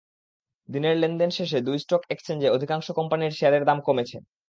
[0.69, 4.17] দিনের লেনদেন শেষে দুই স্টক এক্সচেঞ্জে অধিকাংশ কোম্পানির শেয়ারের দাম কমেছে।